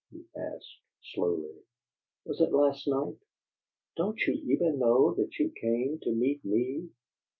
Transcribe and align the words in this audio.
he 0.09 0.25
asked, 0.35 0.79
slowly. 1.13 1.59
"Was 2.25 2.41
it 2.41 2.51
last 2.51 2.87
night?" 2.87 3.17
"Don't 3.97 4.17
you 4.25 4.33
even 4.51 4.79
know 4.79 5.13
that 5.13 5.37
you 5.37 5.51
came 5.51 5.99
to 6.01 6.11
meet 6.11 6.43
me?" 6.43 6.89